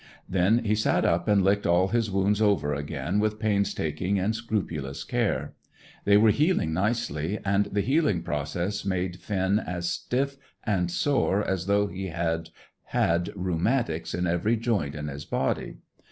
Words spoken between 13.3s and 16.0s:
rheumatics in every joint in his body.